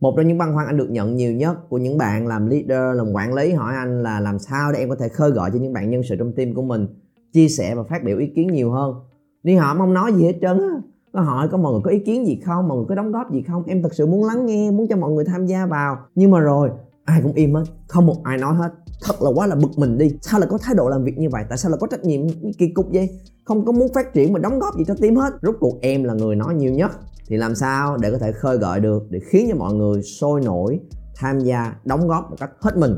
[0.00, 2.96] một trong những băn khoăn anh được nhận nhiều nhất của những bạn làm leader,
[2.96, 5.58] làm quản lý, hỏi anh là làm sao để em có thể khơi gợi cho
[5.58, 6.86] những bạn nhân sự trong team của mình,
[7.32, 8.94] chia sẻ và phát biểu ý kiến nhiều hơn.
[9.42, 10.80] Đi họ không nói gì hết trơn á.
[11.12, 13.32] Có hỏi có mọi người có ý kiến gì không, mọi người có đóng góp
[13.32, 13.64] gì không?
[13.66, 15.96] Em thật sự muốn lắng nghe, muốn cho mọi người tham gia vào.
[16.14, 16.70] Nhưng mà rồi,
[17.04, 18.72] ai cũng im hết, không một ai nói hết.
[19.02, 20.10] Thật là quá là bực mình đi.
[20.20, 21.44] Sao lại có thái độ làm việc như vậy?
[21.48, 22.20] Tại sao lại có trách nhiệm
[22.58, 23.08] kỳ cục vậy?
[23.44, 25.32] Không có muốn phát triển mà đóng góp gì cho team hết.
[25.42, 26.90] Rốt cuộc em là người nói nhiều nhất
[27.30, 30.40] thì làm sao để có thể khơi gợi được, để khiến cho mọi người sôi
[30.40, 30.80] nổi,
[31.16, 32.96] tham gia, đóng góp một cách hết mình?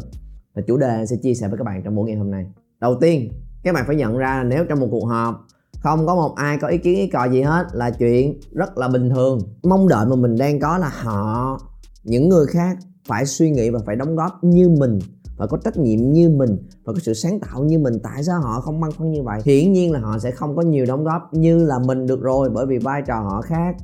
[0.55, 2.47] Là chủ đề sẽ chia sẻ với các bạn trong buổi ngày hôm nay.
[2.81, 5.47] Đầu tiên, các bạn phải nhận ra là nếu trong một cuộc họp
[5.79, 8.89] không có một ai có ý kiến, ý cò gì hết là chuyện rất là
[8.89, 9.39] bình thường.
[9.63, 11.61] Mong đợi mà mình đang có là họ,
[12.05, 14.99] những người khác phải suy nghĩ và phải đóng góp như mình,
[15.37, 17.95] và có trách nhiệm như mình, và có sự sáng tạo như mình.
[18.03, 19.41] Tại sao họ không băn khoăn như vậy?
[19.45, 22.51] Hiển nhiên là họ sẽ không có nhiều đóng góp như là mình được rồi,
[22.51, 23.77] bởi vì vai trò họ khác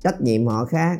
[0.00, 0.98] trách nhiệm họ khác,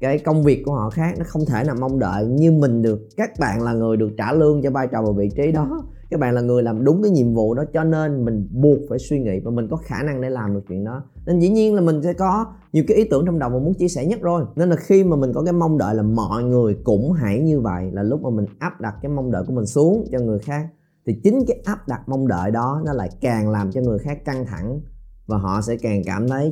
[0.00, 3.00] cái công việc của họ khác, nó không thể nào mong đợi như mình được,
[3.16, 5.84] các bạn là người được trả lương cho vai trò và vị trí đó.
[6.10, 8.98] Các bạn là người làm đúng cái nhiệm vụ đó cho nên mình buộc phải
[8.98, 11.04] suy nghĩ và mình có khả năng để làm được chuyện đó.
[11.26, 13.74] Nên dĩ nhiên là mình sẽ có nhiều cái ý tưởng trong đầu mà muốn
[13.74, 14.44] chia sẻ nhất rồi.
[14.56, 17.60] Nên là khi mà mình có cái mong đợi là mọi người cũng hãy như
[17.60, 20.38] vậy là lúc mà mình áp đặt cái mong đợi của mình xuống cho người
[20.38, 20.66] khác,
[21.06, 24.24] thì chính cái áp đặt mong đợi đó nó lại càng làm cho người khác
[24.24, 24.80] căng thẳng
[25.26, 26.50] và họ sẽ càng cảm thấy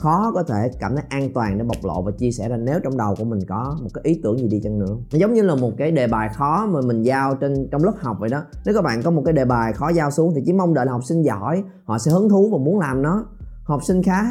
[0.00, 2.80] khó có thể cảm thấy an toàn để bộc lộ và chia sẻ ra nếu
[2.84, 4.96] trong đầu của mình có một cái ý tưởng gì đi chăng nữa.
[5.12, 7.92] Nó giống như là một cái đề bài khó mà mình giao trên, trong lớp
[8.00, 8.42] học vậy đó.
[8.64, 10.86] Nếu các bạn có một cái đề bài khó giao xuống thì chỉ mong đợi
[10.86, 13.24] là học sinh giỏi, họ sẽ hứng thú và muốn làm nó.
[13.64, 14.22] Học sinh khá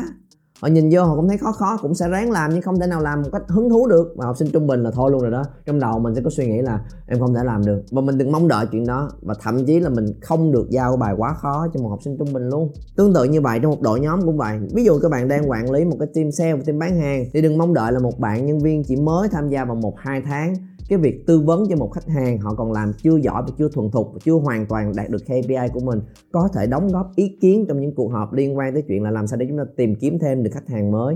[0.62, 2.88] họ nhìn vô họ cũng thấy khó khó, cũng sẽ ráng làm nhưng không thể
[2.88, 4.14] nào làm một cách hứng thú được.
[4.18, 5.44] Mà học sinh trung bình là thôi luôn rồi đó.
[5.66, 7.81] Trong đầu mình sẽ có suy nghĩ là em không thể làm được.
[7.92, 9.09] Và mình đừng mong đợi chuyện đó.
[9.22, 12.18] Và thậm chí là mình không được giao bài quá khó cho một học sinh
[12.18, 12.72] trung bình luôn.
[12.97, 14.59] Tương tự như vậy trong một đội nhóm cũng vậy.
[14.74, 17.26] Ví dụ các bạn đang quản lý một cái team sale, một team bán hàng,
[17.34, 19.94] thì đừng mong đợi là một bạn nhân viên chỉ mới tham gia vào một,
[19.97, 20.53] hai tháng
[20.89, 23.69] cái việc tư vấn cho một khách hàng, họ còn làm chưa giỏi và chưa
[23.69, 26.01] thuần thục và chưa hoàn toàn đạt được KPI của mình,
[26.31, 29.11] có thể đóng góp ý kiến trong những cuộc họp liên quan tới chuyện là
[29.11, 31.16] làm sao để chúng ta tìm kiếm thêm được khách hàng mới.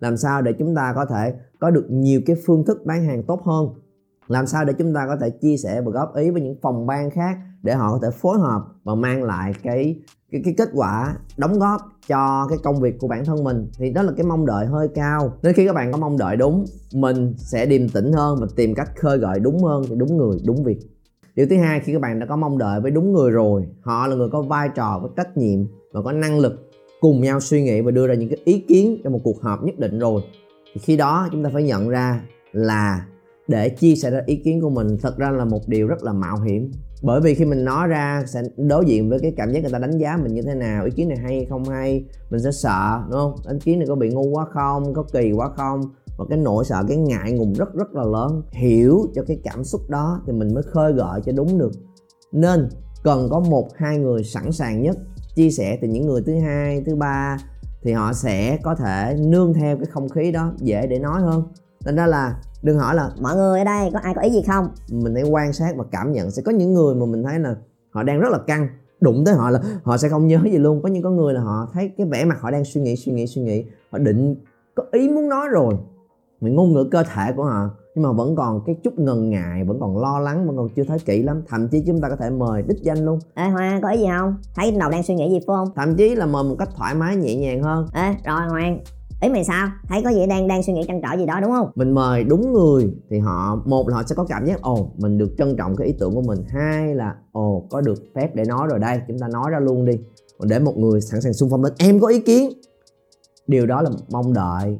[0.00, 3.22] Làm sao để chúng ta có thể có được nhiều cái phương thức bán hàng
[3.22, 3.68] tốt hơn.
[4.28, 6.86] Làm sao để chúng ta có thể chia sẻ và góp ý với những phòng
[6.86, 10.00] ban khác để họ có thể phối hợp và mang lại cái
[10.32, 13.90] cái, cái kết quả đóng góp cho cái công việc của bản thân mình thì
[13.90, 15.32] đó là cái mong đợi hơi cao.
[15.42, 16.64] Nên khi các bạn có mong đợi đúng
[16.94, 20.38] mình sẽ điềm tĩnh hơn và tìm cách khơi gợi đúng hơn thì đúng người
[20.46, 20.78] đúng việc.
[21.34, 24.06] Điều thứ hai khi các bạn đã có mong đợi với đúng người rồi họ
[24.06, 25.58] là người có vai trò có trách nhiệm
[25.92, 26.70] và có năng lực
[27.00, 29.64] cùng nhau suy nghĩ và đưa ra những cái ý kiến trong một cuộc họp
[29.64, 30.22] nhất định rồi
[30.74, 33.06] thì khi đó chúng ta phải nhận ra là
[33.50, 36.12] để chia sẻ ra ý kiến của mình thật ra là một điều rất là
[36.12, 36.70] mạo hiểm.
[37.02, 39.78] Bởi vì khi mình nói ra sẽ đối diện với cái cảm giác người ta
[39.78, 43.02] đánh giá mình như thế nào, ý kiến này hay không hay, mình sẽ sợ,
[43.10, 43.34] đúng không?
[43.52, 45.80] Ý kiến này có bị ngu quá không, có kỳ quá không?
[46.18, 48.42] Và cái nỗi sợ, cái ngại ngùng rất rất là lớn.
[48.52, 51.72] Hiểu cho cái cảm xúc đó thì mình mới khơi gợi cho đúng được.
[52.32, 52.68] Nên
[53.02, 54.96] cần có một, hai người sẵn sàng nhất,
[55.34, 57.36] chia sẻ từ những người thứ hai, thứ ba,
[57.82, 61.42] thì họ sẽ có thể nương theo cái không khí đó dễ để nói hơn
[61.84, 64.42] thành ra là đừng hỏi là mọi người ở đây có ai có ý gì
[64.46, 64.68] không?
[64.92, 67.54] Mình hãy quan sát và cảm nhận sẽ có những người mà mình thấy là
[67.90, 68.68] họ đang rất là căng.
[69.00, 70.82] Đụng tới họ là họ sẽ không nhớ gì luôn.
[70.82, 73.12] Có những có người là họ thấy cái vẻ mặt họ đang suy nghĩ suy
[73.12, 73.64] nghĩ suy nghĩ.
[73.90, 74.34] Họ định
[74.74, 75.74] có ý muốn nói rồi.
[76.40, 79.64] Mình ngôn ngữ cơ thể của họ nhưng mà vẫn còn cái chút ngần ngại
[79.64, 81.42] vẫn còn lo lắng vẫn còn chưa thấy kỹ lắm.
[81.48, 83.18] Thậm chí chúng ta có thể mời đích danh luôn.
[83.34, 84.36] Ê hoa có ý gì không?
[84.54, 85.68] Thấy đầu đang suy nghĩ gì phải không?
[85.76, 87.86] Thậm chí là mời một cách thoải mái nhẹ nhàng hơn.
[87.94, 88.80] Ê rồi hoàng
[89.20, 89.68] ý mày sao?
[89.88, 91.70] Thấy có gì đang đang suy nghĩ trăn trở gì đó, đúng không?
[91.74, 95.18] Mình mời đúng người, thì họ, một là họ sẽ có cảm giác, ồ, mình
[95.18, 96.38] được trân trọng cái ý tưởng của mình.
[96.48, 99.84] Hai là, ồ, có được phép để nói rồi đây, chúng ta nói ra luôn
[99.84, 99.98] đi.
[100.38, 102.52] Còn để một người sẵn sàng xung phong lên, em có ý kiến.
[103.46, 104.78] Điều đó là mong đợi,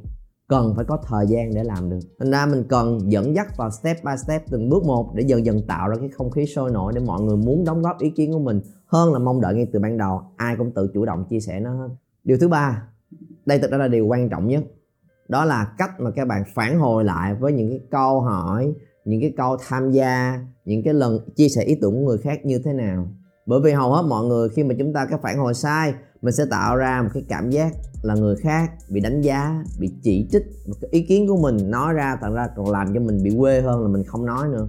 [0.48, 1.98] cần phải có thời gian để làm được.
[2.18, 5.46] Thành ra mình cần dẫn dắt vào step by step, từng bước một để dần
[5.46, 8.10] dần tạo ra cái không khí sôi nổi để mọi người muốn đóng góp ý
[8.10, 10.22] kiến của mình hơn là mong đợi ngay từ ban đầu.
[10.36, 11.88] Ai cũng tự chủ động chia sẻ nó hết
[12.24, 12.82] điều thứ ba
[13.46, 14.62] đây thực ra là điều quan trọng nhất.
[15.28, 18.72] Đó là cách mà các bạn phản hồi lại với những cái câu hỏi,
[19.04, 22.44] những cái câu tham gia, những cái lần chia sẻ ý tưởng của người khác
[22.44, 23.08] như thế nào.
[23.46, 26.34] Bởi vì hầu hết mọi người khi mà chúng ta cái phản hồi sai, mình
[26.34, 27.72] sẽ tạo ra một cái cảm giác
[28.02, 31.70] là người khác bị đánh giá, bị chỉ trích, một cái ý kiến của mình
[31.70, 34.48] nói ra thật ra còn làm cho mình bị quê hơn là mình không nói
[34.48, 34.66] nữa.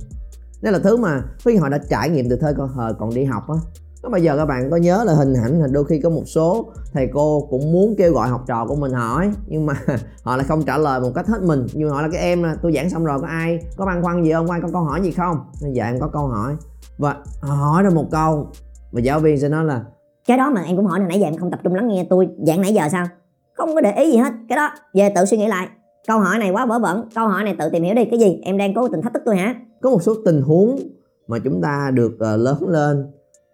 [0.61, 2.69] Đây là thứ mà khi họ đã trải nghiệm từ thời còn
[2.99, 3.55] còn đi học á
[4.03, 6.23] nó bây giờ các bạn có nhớ là hình ảnh là đôi khi có một
[6.25, 9.73] số thầy cô cũng muốn kêu gọi học trò của mình hỏi nhưng mà
[10.23, 11.67] họ lại không trả lời một cách hết mình.
[11.73, 14.01] Nhưng mà họ là cái em là tôi giảng xong rồi có ai có băn
[14.01, 14.51] khoăn gì không?
[14.51, 15.37] Ai có câu hỏi gì không?
[15.73, 16.55] Dạ em có câu hỏi.
[16.97, 18.47] Và hỏi được một câu.
[18.91, 19.83] Và giáo viên sẽ nói là
[20.27, 22.07] cái đó mà em cũng hỏi là nãy giờ em không tập trung lắng nghe
[22.09, 23.07] tôi giảng nãy giờ sao?
[23.53, 24.33] Không có để ý gì hết.
[24.49, 25.67] Cái đó về tự suy nghĩ lại.
[26.07, 27.09] Câu hỏi này quá vớ vẩn.
[27.15, 28.05] Câu hỏi này tự tìm hiểu đi.
[28.05, 28.39] Cái gì?
[28.43, 29.55] Em đang cố tình thách thức tôi hả?
[29.81, 30.79] Có một số tình huống
[31.27, 33.11] mà chúng ta được uh, lớn lên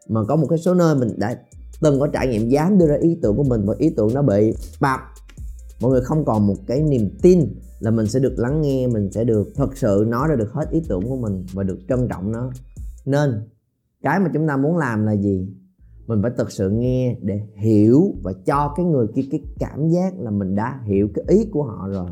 [0.09, 1.37] mà có một cái số nơi mình đã
[1.81, 4.21] từng có trải nghiệm dám đưa ra ý tưởng của mình và ý tưởng nó
[4.21, 4.99] bị bập.
[5.81, 9.11] Mọi người không còn một cái niềm tin là mình sẽ được lắng nghe, mình
[9.11, 12.07] sẽ được thật sự nói ra được hết ý tưởng của mình và được trân
[12.09, 12.51] trọng nó.
[13.05, 13.31] Nên,
[14.03, 15.47] cái mà chúng ta muốn làm là gì?
[16.07, 20.19] Mình phải thật sự nghe để hiểu và cho cái người kia cái cảm giác
[20.19, 22.09] là mình đã hiểu cái ý của họ rồi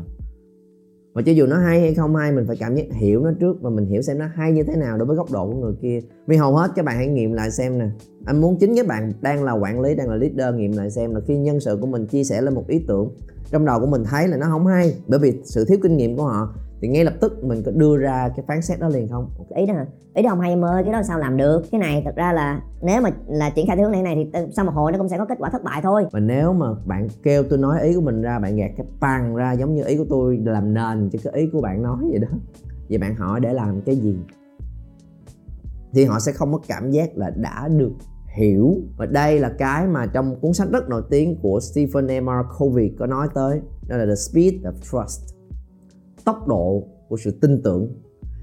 [1.16, 3.62] và cho dù nó hay hay không hay, mình phải cảm nhận hiểu nó trước
[3.62, 5.74] và mình hiểu xem nó hay như thế nào đối với góc độ của người
[5.82, 6.00] kia.
[6.26, 7.88] Vì hầu hết các bạn hãy nghiệm lại xem nè.
[8.24, 11.14] Anh muốn chính các bạn đang là quản lý, đang là leader, nghiệm lại xem
[11.14, 13.10] là khi nhân sự của mình chia sẻ lên một ý tưởng,
[13.50, 14.94] trong đầu của mình thấy là nó không hay.
[15.06, 17.96] Bởi vì sự thiếu kinh nghiệm của họ thì ngay lập tức mình có đưa
[17.96, 19.30] ra cái phán xét đó liền không?
[19.56, 19.86] Ý đó hả?
[20.14, 21.62] Ý đó không hay em ơi cái đó sao làm được?
[21.72, 24.40] Cái này thật ra là nếu mà là triển khai theo hướng này này thì
[24.56, 26.06] sau một hồi nó cũng sẽ có kết quả thất bại thôi.
[26.12, 29.34] Và nếu mà bạn kêu tôi nói ý của mình ra bạn gạt cái bằng
[29.34, 32.18] ra giống như ý của tôi làm nền cho cái ý của bạn nói vậy
[32.18, 32.28] đó
[32.88, 34.16] vậy bạn hỏi để làm cái gì?
[35.92, 37.92] Thì họ sẽ không có cảm giác là đã được
[38.34, 38.76] hiểu.
[38.96, 42.28] Và đây là cái mà trong cuốn sách rất nổi tiếng của Stephen M.
[42.28, 42.58] R.
[42.58, 45.35] Covey có nói tới đó là The Speed of Trust
[46.26, 47.88] tốc độ của sự tin tưởng.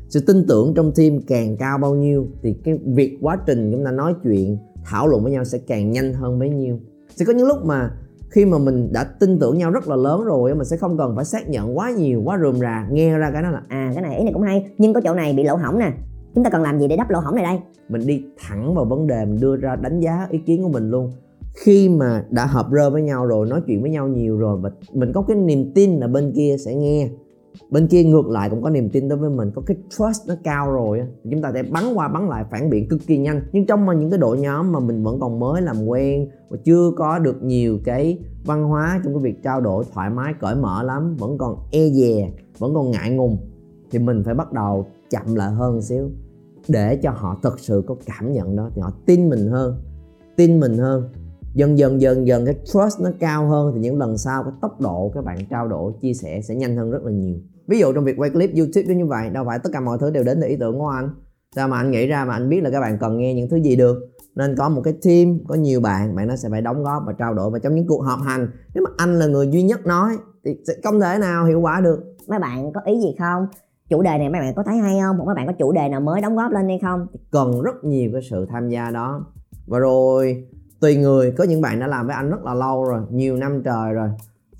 [0.09, 3.85] Sự tin tưởng trong team càng cao bao nhiêu thì cái việc quá trình chúng
[3.85, 6.79] ta nói chuyện, thảo luận với nhau sẽ càng nhanh hơn bấy nhiêu.
[7.15, 7.91] Sẽ có những lúc mà
[8.29, 11.15] khi mà mình đã tin tưởng nhau rất là lớn rồi mình sẽ không cần
[11.15, 14.03] phải xác nhận quá nhiều, quá rườm rà, nghe ra cái đó là à cái
[14.03, 15.93] này ý này cũng hay, nhưng có chỗ này bị lỗ hỏng nè.
[16.35, 17.59] Chúng ta cần làm gì để đắp lỗ hỏng này đây?
[17.89, 20.89] Mình đi thẳng vào vấn đề, mình đưa ra đánh giá ý kiến của mình
[20.89, 21.11] luôn.
[21.53, 24.71] Khi mà đã hợp rơ với nhau rồi, nói chuyện với nhau nhiều rồi và
[24.93, 27.09] mình có cái niềm tin là bên kia sẽ nghe
[27.69, 30.35] bên kia ngược lại cũng có niềm tin đối với mình, có cái trust nó
[30.43, 31.01] cao rồi
[31.31, 33.41] chúng ta sẽ bắn qua bắn lại phản biện cực kỳ nhanh.
[33.51, 36.57] Nhưng trong mà những cái đội nhóm mà mình vẫn còn mới làm quen và
[36.63, 40.55] chưa có được nhiều cái văn hóa trong cái việc trao đổi thoải mái, cởi
[40.55, 43.37] mở lắm, vẫn còn e dè, vẫn còn ngại ngùng,
[43.91, 46.09] thì mình phải bắt đầu chậm lại hơn xíu
[46.67, 49.75] để cho họ thật sự có cảm nhận đó, thì họ tin mình hơn,
[50.35, 51.09] tin mình hơn
[51.53, 54.81] dần dần dần dần cái trust nó cao hơn thì những lần sau cái tốc
[54.81, 57.35] độ các bạn trao đổi chia sẻ sẽ nhanh hơn rất là nhiều.
[57.67, 60.11] Ví dụ trong việc quay clip youtube như vậy đâu phải tất cả mọi thứ
[60.11, 61.09] đều đến từ ý tưởng của anh.
[61.55, 63.57] Sao mà anh nghĩ ra mà anh biết là các bạn cần nghe những thứ
[63.57, 63.97] gì được?
[64.35, 67.13] Nên có một cái team có nhiều bạn bạn nó sẽ phải đóng góp và
[67.13, 67.51] trao đổi.
[67.51, 70.51] Và trong những cuộc họp hành nếu mà anh là người duy nhất nói thì
[70.67, 71.99] sẽ không thể nào hiệu quả được.
[72.27, 73.47] Mấy bạn có ý gì không?
[73.89, 75.17] Chủ đề này mấy bạn có thấy hay không?
[75.17, 77.07] Một mấy bạn có chủ đề nào mới đóng góp lên hay không?
[77.31, 79.25] Cần rất nhiều cái sự tham gia đó.
[79.67, 80.47] Và rồi
[80.83, 83.61] tùy người có những bạn đã làm với anh rất là lâu rồi nhiều năm
[83.65, 84.09] trời rồi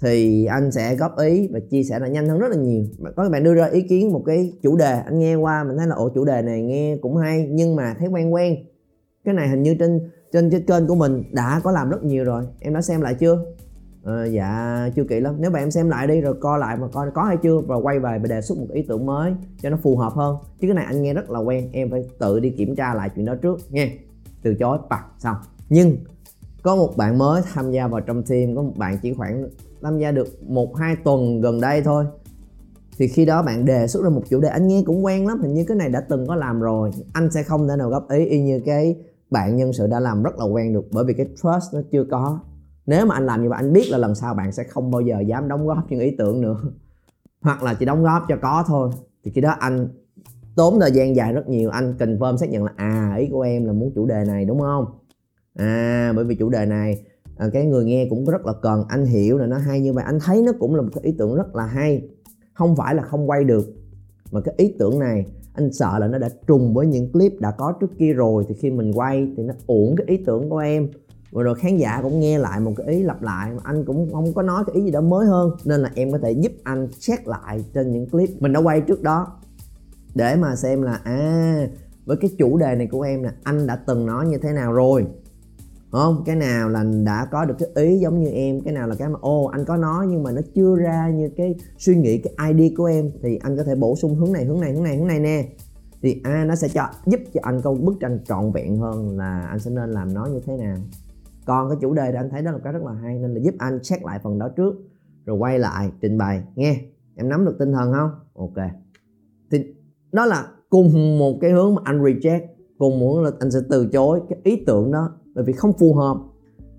[0.01, 2.85] thì anh sẽ góp ý và chia sẻ là nhanh hơn rất là nhiều.
[3.15, 5.87] Có bạn đưa ra ý kiến một cái chủ đề anh nghe qua mình thấy
[5.87, 8.55] là ồ chủ đề này nghe cũng hay nhưng mà thấy quen quen.
[9.25, 9.99] Cái này hình như trên
[10.33, 12.43] trên trên kênh của mình đã có làm rất nhiều rồi.
[12.59, 13.45] Em đã xem lại chưa?
[14.03, 15.35] À, dạ chưa kỹ lắm.
[15.39, 17.75] Nếu bạn em xem lại đi rồi coi lại mà coi có hay chưa và
[17.75, 20.35] quay về và đề xuất một ý tưởng mới cho nó phù hợp hơn.
[20.59, 23.09] Chứ cái này anh nghe rất là quen em phải tự đi kiểm tra lại
[23.15, 23.87] chuyện đó trước nha.
[24.43, 25.35] Từ chối bạc xong.
[25.69, 25.97] Nhưng
[26.63, 29.47] có một bạn mới tham gia vào trong team, có một bạn chỉ khoảng
[29.81, 32.05] tham gia được một, hai tuần gần đây thôi.
[32.97, 35.41] Thì khi đó bạn đề xuất ra một chủ đề, anh nghe cũng quen lắm,
[35.41, 38.09] hình như cái này đã từng có làm rồi, anh sẽ không thể nào góp
[38.09, 38.95] ý y như cái
[39.31, 42.03] bạn nhân sự đã làm rất là quen được, bởi vì cái trust nó chưa
[42.11, 42.39] có.
[42.85, 45.01] Nếu mà anh làm như vậy, anh biết là lần sau bạn sẽ không bao
[45.01, 46.57] giờ dám đóng góp những ý tưởng nữa.
[47.41, 48.89] Hoặc là chỉ đóng góp cho có thôi.
[49.23, 49.87] Thì khi đó anh,
[50.55, 53.65] tốn thời gian dài rất nhiều, anh confirm xác nhận là à ý của em
[53.65, 54.85] là muốn chủ đề này, đúng không?
[55.53, 57.05] À bởi vì chủ đề này
[57.37, 60.03] à, cái người nghe cũng rất là cần anh hiểu là nó hay như vậy
[60.07, 62.01] anh thấy nó cũng là một cái ý tưởng rất là hay.
[62.53, 63.65] Không phải là không quay được
[64.31, 67.51] mà cái ý tưởng này anh sợ là nó đã trùng với những clip đã
[67.51, 70.57] có trước kia rồi thì khi mình quay thì nó uổng cái ý tưởng của
[70.57, 70.89] em.
[71.31, 74.13] Và rồi khán giả cũng nghe lại một cái ý lặp lại mà anh cũng
[74.13, 75.51] không có nói cái ý gì đó mới hơn.
[75.65, 78.81] Nên là em có thể giúp anh check lại trên những clip mình đã quay
[78.81, 79.27] trước đó
[80.15, 81.67] để mà xem là à
[82.05, 84.73] với cái chủ đề này của em là anh đã từng nói như thế nào
[84.73, 85.05] rồi
[85.99, 88.95] không cái nào là đã có được cái ý giống như em cái nào là
[88.95, 92.17] cái mà ô anh có nói nhưng mà nó chưa ra như cái suy nghĩ
[92.17, 94.83] cái id của em thì anh có thể bổ sung hướng này hướng này hướng
[94.83, 95.45] này hướng này nè.
[96.01, 99.17] Thì a à, nó sẽ cho giúp cho anh có bức tranh trọn vẹn hơn
[99.17, 100.77] là anh sẽ nên làm nó như thế nào.
[101.45, 103.41] Còn cái chủ đề thì anh thấy đó là cái rất là hay nên là
[103.41, 104.73] giúp anh check lại phần đó trước
[105.25, 106.81] rồi quay lại trình bày nghe.
[107.15, 108.09] Em nắm được tinh thần không?
[108.33, 108.65] Ok.
[109.51, 109.73] Thì
[110.11, 112.41] đó là cùng một cái hướng mà anh reject
[112.77, 115.93] cùng muốn là anh sẽ từ chối cái ý tưởng đó bởi vì không phù
[115.93, 116.17] hợp.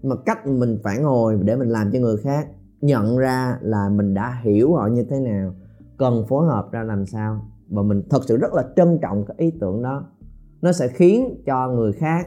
[0.02, 2.48] Mà cách mình phản hồi để mình làm cho người khác
[2.80, 5.54] nhận ra là mình đã hiểu họ như thế nào,
[5.96, 7.46] cần phối hợp ra làm sao.
[7.68, 10.06] Và mình thật sự rất là trân trọng cái ý tưởng đó.
[10.62, 12.26] Nó sẽ khiến cho người khác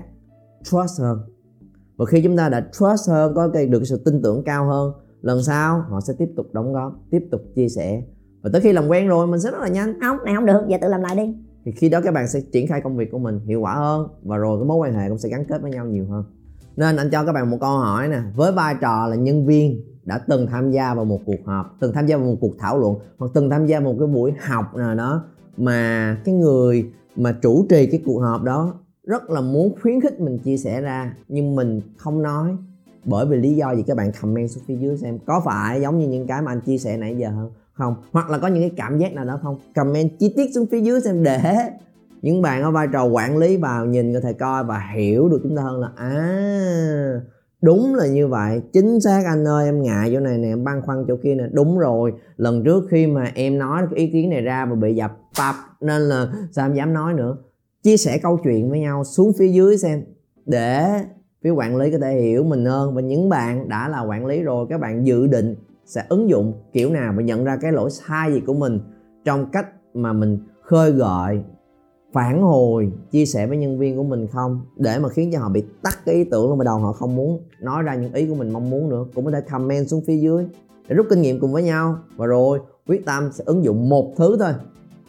[0.63, 1.19] trust hơn.
[1.97, 4.93] Và khi chúng ta đã trust hơn, có cái được sự tin tưởng cao hơn,
[5.21, 8.03] lần sau họ sẽ tiếp tục đóng góp, tiếp tục chia sẻ.
[8.41, 9.99] Và tới khi làm quen rồi, mình sẽ rất là nhanh.
[10.01, 10.61] Không này không được.
[10.67, 11.35] Giờ tự làm lại đi
[11.67, 14.07] thì khi đó các bạn sẽ triển khai công việc của mình hiệu quả hơn
[14.23, 16.23] và rồi cái mối quan hệ cũng sẽ gắn kết với nhau nhiều hơn.
[16.77, 19.81] Nên anh cho các bạn một câu hỏi nè, với vai trò là nhân viên
[20.03, 22.79] đã từng tham gia vào một cuộc họp, từng tham gia vào một cuộc thảo
[22.79, 25.23] luận hoặc từng tham gia vào một cái buổi học nào đó
[25.57, 30.19] mà cái người mà chủ trì cái cuộc họp đó rất là muốn khuyến khích
[30.19, 32.51] mình chia sẻ ra nhưng mình không nói
[33.05, 33.83] bởi vì lý do gì?
[33.87, 36.61] Các bạn comment xuống phía dưới xem có phải giống như những cái mà anh
[36.61, 37.51] chia sẻ nãy giờ không?
[37.77, 39.57] Không, hoặc là có những cái cảm giác nào đó không?
[39.75, 41.39] Comment chi tiết xuống phía dưới xem để
[42.21, 45.39] những bạn ở vai trò quản lý vào nhìn có thể coi và hiểu được
[45.43, 47.21] chúng ta hơn là à
[47.61, 48.61] đúng là như vậy.
[48.73, 51.43] Chính xác anh ơi, em ngại chỗ này nè, em băn khoăn chỗ kia nè.
[51.51, 54.95] Đúng rồi, lần trước khi mà em nói cái ý kiến này ra và bị
[54.95, 57.37] dập tập nên là sao em dám nói nữa?
[57.83, 60.03] Chia sẻ câu chuyện với nhau xuống phía dưới xem
[60.45, 60.89] để
[61.43, 62.95] phía quản lý có thể hiểu mình hơn.
[62.95, 65.55] Và những bạn đã là quản lý rồi, các bạn dự định
[65.87, 68.79] sẽ ứng dụng kiểu nào và nhận ra cái lỗi sai gì của mình
[69.25, 71.41] trong cách mà mình khơi gợi,
[72.13, 74.61] phản hồi, chia sẻ với nhân viên của mình không?
[74.77, 77.15] Để mà khiến cho họ bị tắt cái ý tưởng luôn mà đầu họ không
[77.15, 79.05] muốn nói ra những ý của mình mong muốn nữa.
[79.15, 80.45] Cũng có thể comment xuống phía dưới
[80.87, 81.99] để rút kinh nghiệm cùng với nhau.
[82.15, 84.53] Và rồi, quyết tâm sẽ ứng dụng một thứ thôi,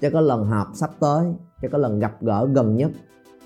[0.00, 1.26] cho có lần họp sắp tới,
[1.62, 2.90] cho có lần gặp gỡ gần nhất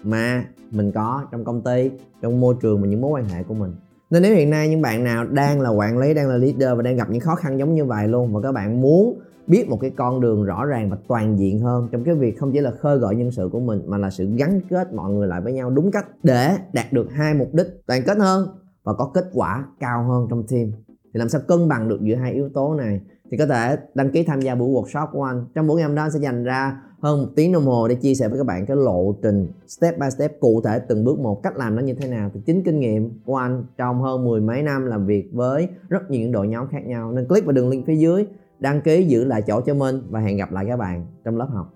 [0.03, 1.91] mà mình có trong công ty,
[2.23, 3.75] trong môi trường và những mối quan hệ của mình
[4.13, 6.83] nên nếu hiện nay những bạn nào đang là quản lý, đang là leader và
[6.83, 9.79] đang gặp những khó khăn giống như vậy luôn, và các bạn muốn biết một
[9.81, 12.71] cái con đường rõ ràng và toàn diện hơn trong cái việc không chỉ là
[12.71, 15.53] khơi gợi nhân sự của mình, mà là sự gắn kết mọi người lại với
[15.53, 18.49] nhau đúng cách để đạt được hai mục đích đoàn kết hơn
[18.85, 20.71] và có kết quả cao hơn trong team
[21.15, 23.01] thì làm sao cân bằng được giữa hai yếu tố này?
[23.31, 25.45] Thì có thể đăng ký tham gia buổi workshop của anh.
[25.55, 27.95] Trong buổi ngày hôm đó anh sẽ dành ra hơn một tiếng đồng hồ để
[27.95, 31.19] chia sẻ với các bạn cái lộ trình step by step cụ thể từng bước
[31.19, 32.31] một, cách làm nó như thế nào.
[32.35, 36.11] Thì chính kinh nghiệm của anh trong hơn mười mấy năm làm việc với rất
[36.11, 37.13] nhiều những đội nhóm khác nhau.
[37.13, 38.27] Nên click vào đường link phía dưới,
[38.59, 41.49] đăng ký giữ lại chỗ cho mình và hẹn gặp lại các bạn trong lớp
[41.51, 41.75] học.